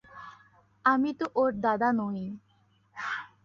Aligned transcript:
আমি 0.85 1.11
তো 1.19 1.25
ওর 1.35 1.51
দাদা 1.65 1.89
নই। 1.99 2.21